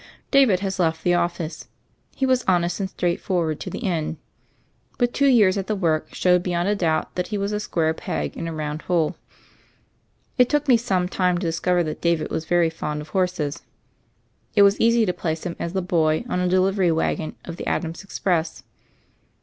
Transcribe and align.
David 0.31 0.61
has 0.61 0.79
left 0.79 1.03
the 1.03 1.13
office. 1.13 1.67
He 2.15 2.25
was 2.25 2.43
honest 2.47 2.79
and 2.79 2.89
straightforward 2.89 3.59
to 3.59 3.69
the 3.69 3.83
end; 3.85 4.17
but 4.97 5.13
two 5.13 5.27
years 5.27 5.59
at 5.59 5.67
the 5.67 5.75
work 5.75 6.11
showed 6.11 6.41
beyond 6.41 6.67
a 6.67 6.75
doubt 6.75 7.13
that 7.13 7.27
he 7.27 7.37
was 7.37 7.51
a 7.51 7.59
square 7.59 7.93
peg 7.93 8.35
in 8.35 8.47
a 8.47 8.51
round 8.51 8.81
hole. 8.81 9.15
It 10.39 10.49
took 10.49 10.67
me 10.67 10.75
some 10.75 11.07
time 11.07 11.37
to 11.37 11.45
discover 11.45 11.83
that 11.83 12.01
David 12.01 12.31
was 12.31 12.45
very 12.45 12.71
fond 12.71 12.99
of 12.99 13.09
horses. 13.09 13.61
It 14.55 14.63
was 14.63 14.81
easy 14.81 15.05
to 15.05 15.13
place 15.13 15.45
him 15.45 15.55
as 15.59 15.73
the 15.73 15.83
"boy" 15.83 16.25
on 16.27 16.39
a 16.39 16.47
delivery 16.47 16.91
wagon 16.91 17.35
of 17.45 17.57
the 17.57 17.67
Adams' 17.67 18.03
Express. 18.03 18.63